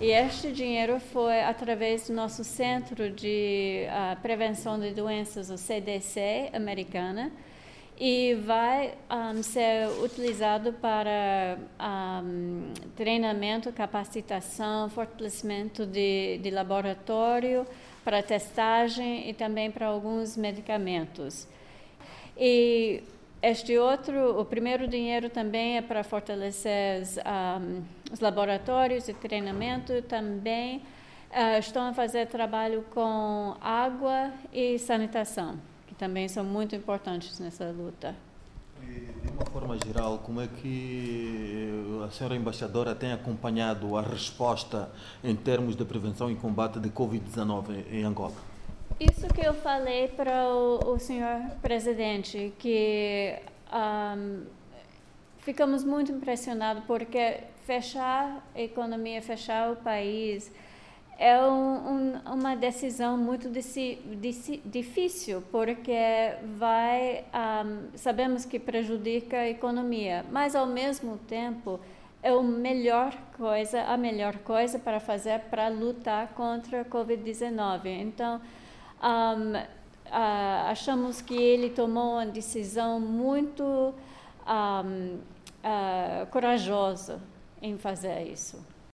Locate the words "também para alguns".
19.34-20.34